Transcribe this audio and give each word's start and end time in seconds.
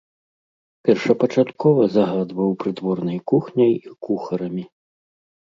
Першапачаткова 0.87 1.81
загадваў 1.97 2.49
прыдворнай 2.65 3.19
кухняй 3.33 3.71
і 3.75 3.87
кухарамі. 4.09 4.67